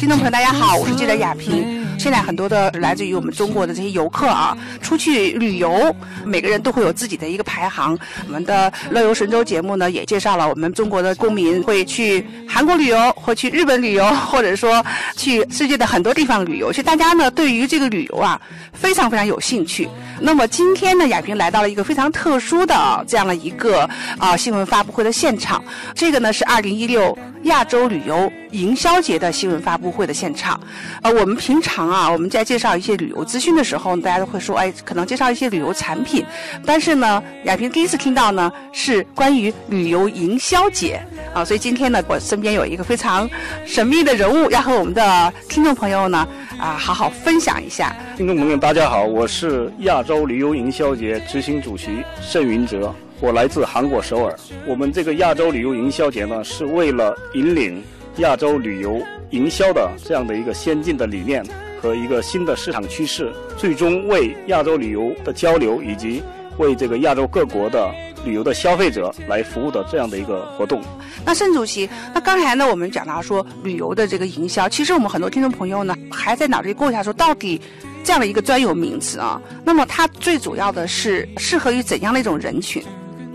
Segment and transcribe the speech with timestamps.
[0.00, 1.79] 听众朋友，大家好，我是记者亚萍。
[2.00, 7.96] 现在很多的来自于我们中国的这些游客啊，出去旅游，每个人都会有自己的一个排行。
[8.26, 14.82] 我们的乐游神州节目呢，也介绍了我们中国的公民会去韩国旅游，或去日本旅游，或者说
[15.14, 16.72] 去世界的很多地方旅游。
[16.72, 18.40] 其实大家呢，对于这个旅游啊，
[18.72, 19.86] 非常非常有兴趣。
[20.22, 23.86] 那么今天呢，亚萍来到了一个非常特殊的这样的一个
[24.16, 25.62] 啊新闻发布会的现场。
[25.94, 30.58] 这个呢是二零一六亚洲旅游营销节的新闻发布会的现场。
[31.02, 36.24] 呃，我们平常啊，我们在介绍一些旅游资讯的时候，大家都会说，哎，可能介绍一些旅游产品。
[36.64, 41.00] 但是呢，亚萍第一次听到呢，是关于旅游营销节
[41.34, 41.44] 啊。
[41.44, 43.28] 所以今天呢，我身边有一个非常
[43.66, 46.26] 神秘的人物，要和我们的听众朋友呢
[46.58, 47.94] 啊好好分享一下。
[48.16, 54.36] 听众朋友，大家好，我是亚洲旅游营销节执行主席盛云哲，我来自韩国首尔。
[54.66, 57.82] 我们这个亚洲旅游营销节呢，是为了引领
[58.18, 61.44] 亚洲旅游营销的这样的一个先进的理念
[61.80, 66.22] 和一个新的市场趋势，最终为亚洲旅游的交流以及
[66.58, 67.90] 为这个亚洲各国的
[68.24, 70.82] 旅游的消费者来服务的这样的一个活动。
[71.24, 77.58] 那盛主席，那刚才呢，我们讲到说旅游的这个营销，其实我们很多听众朋友呢，还在脑子里过一下说，到底
[78.04, 82.82] 这样的一个专有名词啊，那么它最主要的是适合于怎样的一种人群？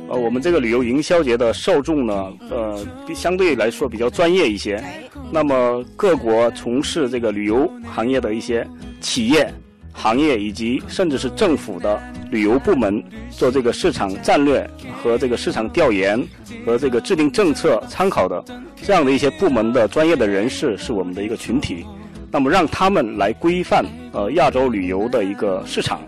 [0.08, 4.84] 呃，我们这个旅游营销节的受众呢，呃，相对来说比较专业一些。
[5.32, 8.66] 那么各国从事这个旅游行业的一些
[9.02, 9.54] 企业、
[9.92, 14.70] 行业以及甚至是政府的旅游部门，做这个市场战略
[15.02, 16.22] 和这个市场调研
[16.66, 18.44] 和这个制定政策参考的
[18.82, 21.86] 这样的一些部门的专业的人士，是我们的一个群体。
[22.32, 26.00] 那么让他们来规范呃亚洲旅游的一个市场。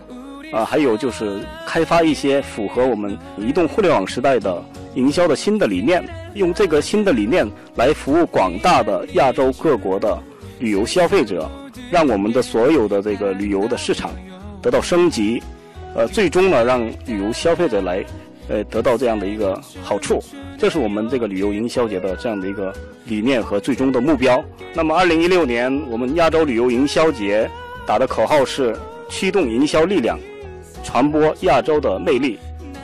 [0.50, 4.64] 啊，还有就是开发一些符合我们移动互联网时代的
[4.98, 6.04] 营销的新的理念，
[6.34, 10.20] 用这个新的理念来服务广大的亚洲各国的
[10.58, 11.48] 旅游消费者，
[11.88, 14.10] 让我们的所有的这个旅游的市场
[14.60, 15.40] 得到升级，
[15.94, 18.04] 呃，最终呢，让旅游消费者来
[18.48, 20.20] 呃得到这样的一个好处，
[20.58, 22.74] 这是我们这个旅游营销节的这样的一个
[23.06, 24.44] 理念和最终的目标。
[24.74, 27.48] 那么，二零一六年我们亚洲旅游营销节
[27.86, 28.76] 打的口号是
[29.08, 30.18] 驱动营销力量。
[30.84, 32.38] 传播亚洲的魅力，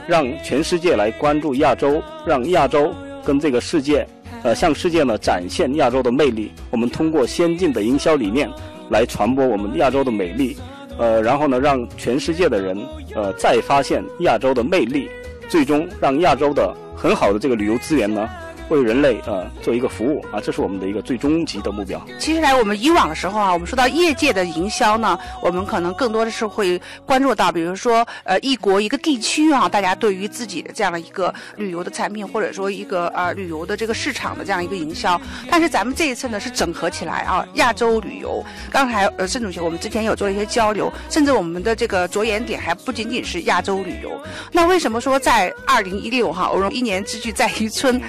[0.06, 2.92] 让全世界来关注亚洲，让亚洲
[3.24, 4.06] 跟这个世界，
[4.42, 6.52] 呃，向世界呢展现亚洲的魅力。
[6.70, 8.50] 我们通过先进的营销理念
[8.90, 10.56] 来传播我们亚洲的美丽，
[10.98, 12.78] 呃，然后呢，让全世界的人
[13.14, 15.08] 呃再发现亚洲的魅力，
[15.48, 18.28] 最终让亚洲的很好的这个旅游资源呢。
[18.68, 22.04] 为人类呃做一个服务啊，这是我们的一个最终极的目标。
[22.18, 35.20] 其实来我们以往的时候啊，我们说到业界的营销呢，我们可能更多的是会关注到，比如说呃一国一个地区啊，大家对于自己的这样的一个旅游的产品，或者说一个呃旅游的这个市场的这样一个营销。
[35.50, 38.42] 但是咱们这一次呢是整合起来啊，亚洲旅游。
[38.70, 44.20] 刚才呃盛主席我们之前有做一些交流，甚至我们的这个着眼点还不仅仅是亚洲旅游。
[44.52, 48.00] 那为什么说在二零一六哈，我们一年之计在于春。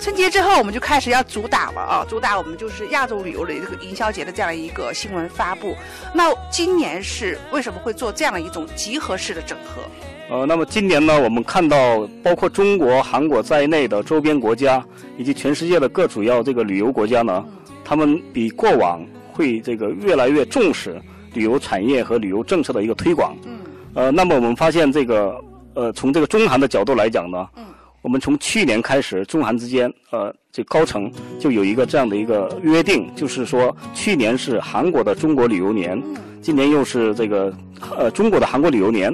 [0.00, 2.06] 春节之后，我们就开始要主打了啊！
[2.08, 5.74] 主打我们就是亚洲旅游的这个营销节的这样一个新闻发布。
[6.14, 9.82] 那今年是为什么会做这样的一种集合式的整合？
[10.30, 14.84] 呃，那么今年呢，我们看到包括中国、韩国在内的周边国家
[15.16, 17.44] 以及全世界的各主要这个旅游国家呢，
[17.84, 21.00] 他们比过往会这个越来越重视
[21.34, 23.36] 旅游产业和旅游政策的一个推广。
[23.44, 23.58] 嗯。
[23.94, 25.42] 呃，那么我们发现这个
[25.74, 27.48] 呃，从这个中韩的角度来讲呢。
[27.56, 27.64] 嗯。
[28.00, 31.10] 我们从去年开始，中韩之间，呃，这高层
[31.40, 36.00] 就有一个这样的一个约定，就是说，去年是韩国的中国旅游年，
[36.40, 37.52] 今年又是这个
[37.96, 39.12] 呃中国的韩国旅游年。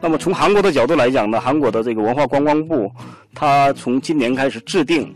[0.00, 2.90] 那么从韩国的角度来讲呢，韩国的这个文化观光部，
[3.34, 5.14] 它从今年开始制定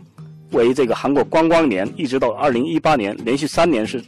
[0.51, 4.01] 为这个韩国观光年，一直到二零一八年，连续三年是，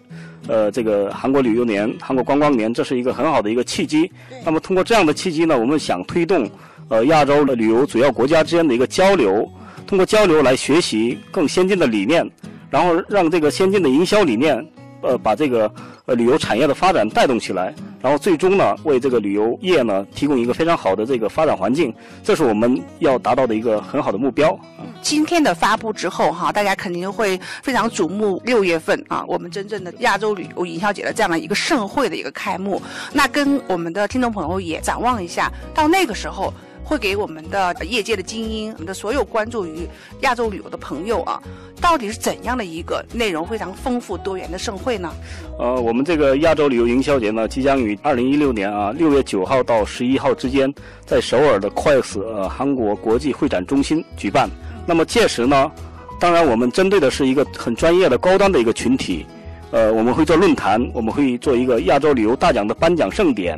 [0.48, 4.10] 呃，这个韩国旅游年、韩国观光年，这是一个很好的一个契机。
[4.46, 6.50] 那么通过这样的契机呢，我们想推动。
[6.92, 9.50] 呃，亚洲的旅游主要国家之间的一个交流，
[9.88, 12.30] 通过交流来学习更先进的理念，
[12.70, 14.68] 然后让这个先进的营销理念，
[15.02, 15.74] 呃，把这个
[16.06, 21.94] 呃旅游产业的发展带动起来，然后最终呢，为这个旅游业呢提供一个非常好的这个发展环境，
[22.26, 24.60] 这是我们要达到的一个很好的目标。
[25.02, 32.82] 今天的发布之后哈，大家肯定会非常瞩目六月份啊，我们真正的亚洲旅游营销节的这样的一个盛会的一个开幕。
[33.14, 36.54] 那跟我们的听众朋友也展望一下，到那个时候。
[36.84, 39.88] 会给我们的业界的精英，我们的所有关注于
[40.22, 41.42] 亚洲旅游的朋友啊，
[41.80, 45.14] 到底是怎样的一个内容非常丰富多元的盛会呢？
[45.58, 50.74] 呃，我们这个亚洲旅游营销节呢，即将于二零一六年啊六月九号到十一号之间，
[51.06, 54.50] 在首尔的快死呃韩国国际会展中心举办。
[54.86, 55.72] 那么届时呢，
[56.20, 59.26] 当然我们针对的是一个很专业的高端的一个群体。
[59.72, 63.58] 呃，我们会做论坛，我们会做一个亚洲旅游大奖的颁奖盛典，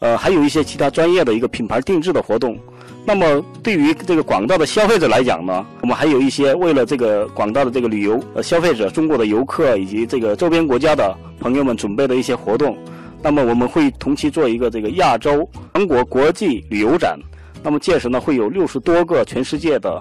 [0.00, 2.58] 呃，还有一些其他专业的一个品牌定制的活动。
[3.04, 12.76] 那么对于这个广大的消费者来讲呢，我们还有一些为了这个广大的这个旅游呃消费者、中国的游客以及这个周边国家的朋友们准备的一些活动。
[13.22, 17.18] 那么我们会同期做一个这个亚洲韩国国际旅游展。
[17.62, 20.00] 那么届时呢，会有六十多个全世界的。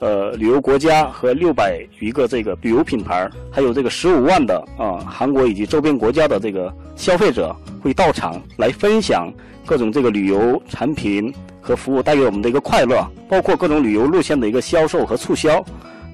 [0.00, 9.32] 呃，旅游国家和六百余个这个旅游品牌，还有这个十五万的啊韩国以及周边国家的这个消费者会到场来分享
[9.64, 11.32] 各种这个旅游产品
[11.62, 15.64] 和服务带给我们的一个快乐，包括各种旅游路线的一个销售和促销。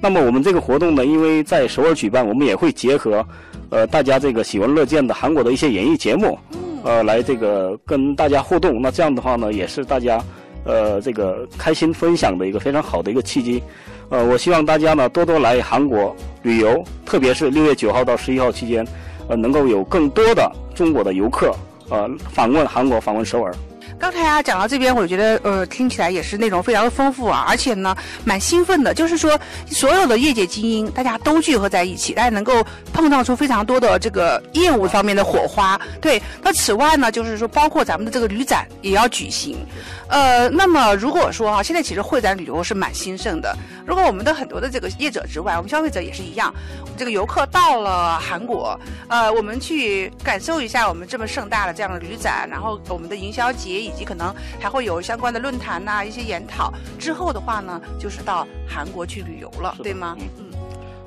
[0.00, 3.26] 那么我们这个活动呢，因为在首尔举办，我们也会结合
[3.70, 6.38] 呃大家这个喜闻乐见的韩国的一些演艺节目，
[6.84, 8.80] 呃来这个跟大家互动。
[8.80, 10.22] 那这样的话呢，也是大家。
[10.64, 13.62] 呃，这个开心分享的一个非常好的一个契机，
[14.08, 18.86] 呃，我希望大家呢多多来韩国旅游，特别是六月九号到十一号期间，
[19.28, 21.54] 呃，能够有更多的中国的游客
[21.88, 23.54] 呃访问韩国，访问首尔。
[24.00, 27.94] 刚才啊讲到这边，我觉得呃听起来也是内容非常的丰富啊，而且呢
[28.24, 28.94] 蛮兴奋的。
[28.94, 32.64] 就是说，所有的业界精英大家都聚合在一起，大家能够
[32.94, 35.78] 碰撞出非常多的这个业务方面的火花。
[36.00, 39.58] 对，那此外呢，就是说包括咱们的这个旅展也要举行。
[40.08, 43.54] 呃，那么如果说啊，现在其实会展旅游是蛮兴盛的。
[43.86, 46.52] 如果我们的很多的这个业者之外，我们消费者也是一样，
[46.96, 53.89] 这个游客到了韩国，呃，我们去感受一下我们这么盛大的这样的旅展，然后我们的营销节。
[53.90, 56.72] 以及可能还会有相关的论坛呐，一些研讨。
[56.98, 60.16] 之后的话呢，就是到韩国去旅游了，对吗？
[60.38, 60.46] 嗯。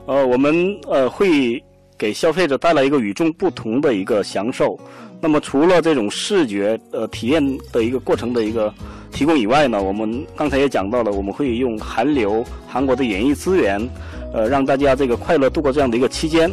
[0.06, 1.64] 呃，我们呃会
[1.98, 4.78] 给消费者带来一个与众不同的一个享受。
[5.22, 7.42] 那么除了这种视觉呃体验
[7.72, 8.74] 的一个过程的一个
[9.14, 13.80] 提供以外呢，我们刚才也讲到了，我们会用韩流韩国的演艺资源，
[14.34, 16.52] 呃，让大家这个快乐度过这样的一个期间。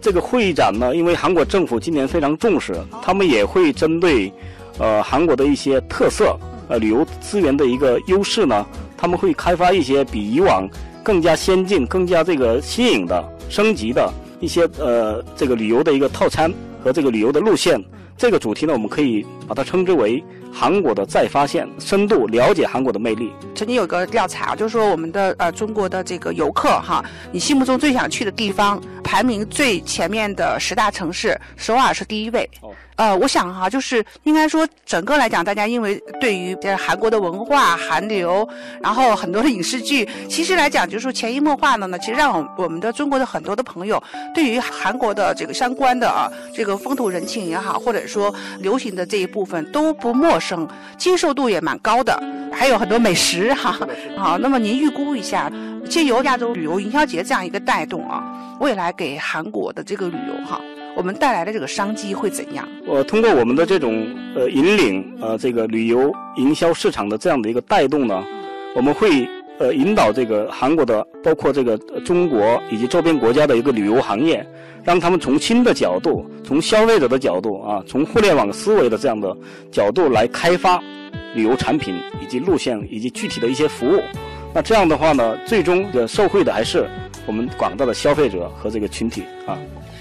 [0.00, 4.32] 这个会展呢，因为韩国政府今年非常重视，他们也会针对。
[4.78, 6.38] 呃，韩国的一些特色，
[6.68, 8.64] 呃，旅游资源的一个优势呢，
[8.96, 10.68] 他们会开发一些比以往
[11.02, 16.52] 更加先进、更加这个新颖的、升级的一些呃这个旅游的一个套餐
[16.82, 17.82] 和这个旅游的路线。
[18.16, 20.22] 这个主题呢，我们可以把它称之为
[20.52, 23.32] 韩国的再发现，深度了解韩国的魅力。
[23.54, 32.48] 曾经有个调查，就是说我们的呃中国的这个游客哈，你心目中最想去的地方，排名最前面的十大城市，首尔是第一位。
[32.96, 38.46] 呃，我想哈，就是应该说，整个来讲，大家因为对于韩国的文化、韩流，
[38.82, 44.02] 然后很多的影视剧，其实来讲，就是说潜移默化的呢，其实让我我们的中国的很多的朋友，
[44.34, 52.20] 对于韩国的这个相关的啊，这个风土人情也好，或者说流行的这一部分都不陌生，接受度也蛮高的，
[52.52, 53.78] 还有很多美食哈。
[54.16, 55.48] 好，那么您预估一下，
[55.88, 58.24] 借由亚洲旅游营销节这样一个带动啊，
[58.58, 60.60] 未来给韩国的这个旅游哈。
[60.96, 62.66] 我们带来的这个商机会怎样？
[62.84, 64.04] 我通过我们的这种
[64.34, 68.24] 呃引领呃这个旅游营销市场的这样的一个带动呢，
[68.74, 74.46] 我们会呃引导这个韩国的包括这个中国以及周边国家的一个旅游行业，
[74.84, 79.36] 让他们从新的角度，从消费者的角度啊，从互联网思维的这样的
[79.70, 80.82] 角度来开发
[81.34, 84.00] 旅游产品以及路线以及具体的一些服务。
[84.54, 86.88] 那这样的话呢，最终的受惠的还是
[87.26, 89.58] 我们广大的消费者和这个群体啊。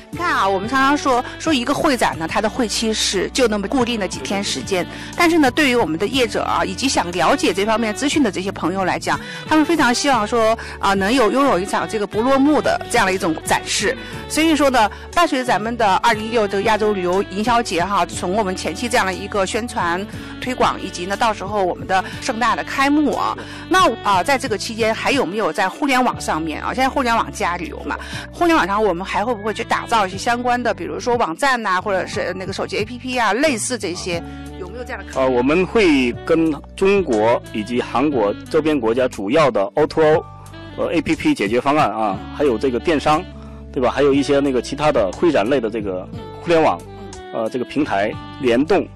[0.10, 4.86] 你看啊，我们常常说说一个会展呢，它的会期是就那么固定的几天时间。
[5.18, 13.98] 但是呢，对于我们的业者啊，以及想了解这方面资讯的这些朋友来讲，他们非常希望说啊，能有拥有一场这个不落幕的这样的一种展示。
[14.30, 20.06] 所以说呢，伴随着咱们的二零一六这个亚洲旅游营销节哈，从我们前期这样的一个宣传
[20.48, 23.38] 推广，以及呢到时候我们的盛大的开幕啊，
[23.68, 26.74] 那啊在这个期间还有没有在互联网上面啊？
[26.74, 27.98] 现在互联网加旅游嘛，
[28.32, 30.08] 互联网上我们还会不会去打造？
[30.08, 34.24] 一些相关的，比如说网站呐，或者是那个手机 APP 啊，类似这些，
[34.58, 35.20] 有没有这样的？
[35.20, 40.24] 呃，我们会跟中国以及韩国周边国家主要的 O2O
[40.78, 43.22] 呃 APP 解决方案啊，还有这个电商，
[43.74, 43.92] 对吧？
[43.92, 46.08] 还有一些那个其他的会展类的这个
[46.42, 46.80] 互联网，
[47.34, 48.88] 呃，这个平台联动，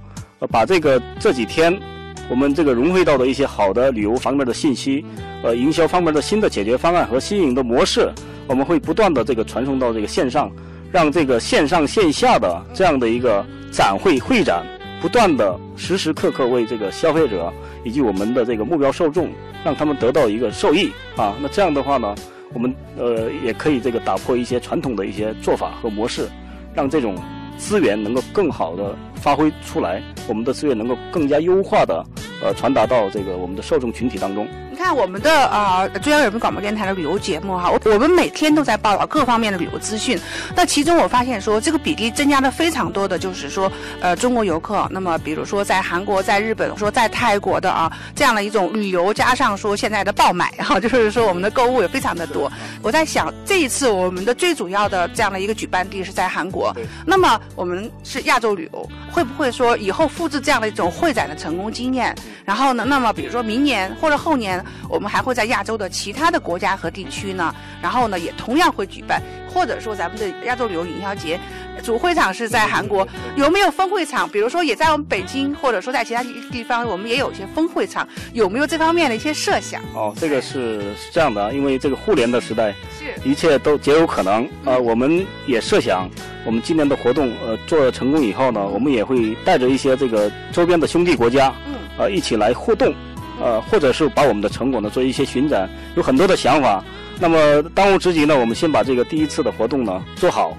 [0.42, 1.80] 呃，把这个这几天
[2.28, 5.06] 我们这个融汇到的一些好的旅游方面的信息，
[5.44, 8.12] 呃，营销方面的新的解决方案和新颖的模式，
[8.48, 10.52] 我们会不断的这个传送到这个线上。
[10.92, 14.62] 让这个线上线下的这样的一个展会会展，
[15.00, 17.50] 不断的时时刻刻为这个消费者
[17.86, 19.30] 以及我们的这个目标受众，
[19.64, 21.34] 让他们得到一个受益啊。
[21.42, 22.14] 那这样的话呢，
[22.54, 26.28] 我们呃也可以这个打破一些传统的一些做法和模式，
[26.74, 27.16] 让这种
[27.58, 32.04] 资源能够更好的发挥出来，我们的资源能够更加优化的
[32.44, 34.48] 呃传达到这个我们的受众群体当中。
[34.72, 40.18] 你看我们的啊中央人民广播电台的旅游节目哈，我我们每天都在报道各方面的旅游资讯。
[40.56, 44.88] 那其中我发现说，这个比例增加的非常多的就是说，呃，中国游客。
[44.90, 52.50] 那么比如说在韩国、在日本、说在泰国的啊，这样的一种旅游，加上说现在的爆买哈， 就是说我们的购物也非常的多。
[52.82, 56.74] 我在想，这一次我们的最主要的这样的一个举办地是在韩国。
[57.06, 62.16] 那么我们是亚洲旅游，会不会说以后复制这样的一种会展的成功经验？
[62.46, 64.61] 然后呢，那么比如说明年或者后年。
[64.90, 69.22] 我们还会在亚洲的其他的国家和地区呢，然后呢也同样会举办，
[69.54, 71.40] 或者说咱们的亚洲旅游营销节
[71.84, 74.30] 主会场是在韩国，有没有分会场？
[74.30, 79.82] 比如说也在我们北京，或者说在其他地方，我们也有一些分会场，有没有这方面的一些设想？
[79.96, 84.78] 哦，这个是是这样的，因为这个互联的时代，是一切都皆有可能啊。
[84.78, 86.08] 我们也设想，
[86.46, 92.94] 我们今年的活动呃做成功以后呢，我们也会带着一些这个周边的兄弟国家，嗯，呃一起来互动。
[93.42, 96.84] 呃，或者是把我们的成果呢做一些巡展，有很多的想法。
[97.20, 100.56] 那么当务之急呢，我们先把这个第一次的活动呢做好，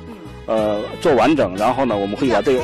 [0.47, 1.57] 呃，做完整。
[1.57, 2.63] 然后呢，我们会把这个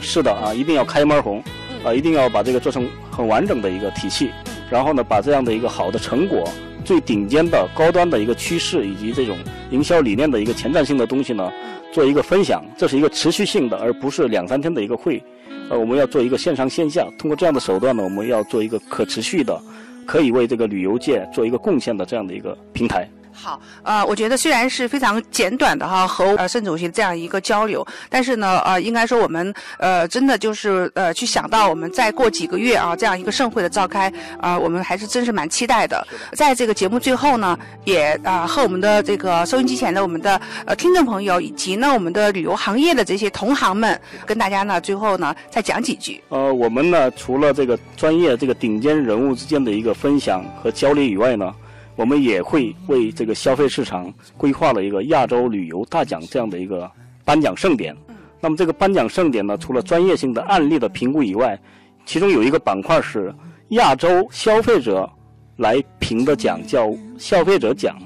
[0.00, 1.42] 是的啊，一定要开门红，
[1.84, 4.30] 啊，一定要把这个做成很完整的一个体系。
[4.68, 6.48] 然后呢，把这样的一个好的成果、
[6.84, 9.36] 最顶尖的高端的一个趋势以及这种
[9.70, 11.52] 营销理念的一个前瞻性的东西呢，
[11.92, 12.64] 做一个分享。
[12.76, 15.22] 这是一个持续性的，而不是两三天的一个会。
[15.70, 19.56] 呃，我们要做一个线上线下，通过这样的手段呢，我们要做一个可持续的，
[20.04, 23.08] 可以为这个旅游界做一个贡献的这样的一个平台。
[23.42, 36.06] 好，呃，我觉得虽然是非常简短的哈，和呃盛主席这样一个交流，但是呢，呃，应该说我们呃真的就是呃去想到我们再过几个月啊这样一个盛会的召开啊，我们还是真是蛮期待的。
[36.34, 46.22] 在这个节目最后呢，也啊和我们的这个收音机前的我们的呃听众朋友以及呢我们的旅游行业的这些同行们，跟大家呢最后呢再讲几句。
[46.28, 51.50] 呃，我们呢除了这个专业这个顶尖人物之间的一个分享和交流以外呢。
[52.00, 56.90] 我们也会为这个消费市场规划了一个亚洲旅游大奖这样的一个
[57.26, 57.94] 颁奖盛典。
[58.40, 61.60] 那么这个颁奖盛典呢，除了专业性的案例的评估以外，
[62.06, 63.30] 其中有一个板块是
[63.72, 65.06] 亚洲消费者
[65.56, 67.98] 来评的奖，叫消费者奖。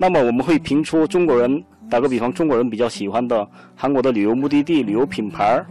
[0.00, 5.64] 那么我们会评出中国人，打个比方，中国人比较喜欢的韩国的旅游目的地、旅游品牌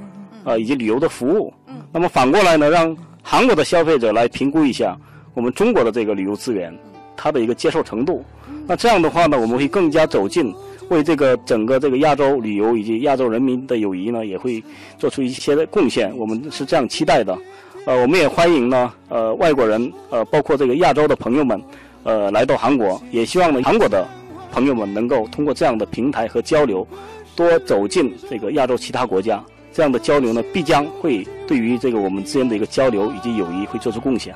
[0.45, 1.53] 啊，以及旅游的服务。
[1.91, 4.97] 那么反过来呢，让韩国的消费者来评估一下
[5.33, 6.73] 我们中国的这个旅游资源。
[7.17, 8.23] 它的一个接受程度，
[8.67, 10.53] 那这样的话呢，我们会更加走近，
[10.89, 14.63] 为这个整个这个亚洲旅游以及亚洲人民的友谊呢，也会
[14.99, 16.15] 做出一些的贡献。
[16.15, 17.37] 我们是这样期待的，
[17.85, 21.61] 呃，我们也欢迎呢，呃，外国人，呃，包括这个亚洲的朋友们，
[22.03, 24.07] 呃，来到韩国，也希望呢，韩国的
[24.51, 26.87] 朋友们能够通过这样的平台和交流，
[27.35, 29.43] 多走进这个亚洲其他国家。
[29.73, 34.33] 这样的交流呢，必将会对于这个我们之间的一个交流以及友谊会做出贡献。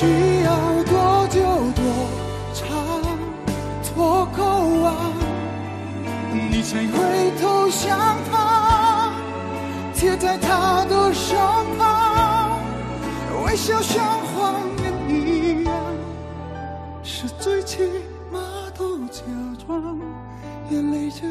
[0.00, 0.06] 需
[0.44, 1.42] 要多久
[1.76, 1.84] 多
[2.54, 2.66] 长
[3.94, 4.42] 多够
[4.82, 5.12] 啊？
[6.50, 9.12] 你才回头向他，
[9.92, 11.36] 贴在他的身
[11.76, 12.58] 旁，
[13.44, 15.74] 微笑像谎言一样，
[17.02, 17.82] 是最起
[18.32, 18.40] 码
[18.74, 19.22] 都假
[19.66, 19.98] 装，
[20.70, 21.26] 眼泪却。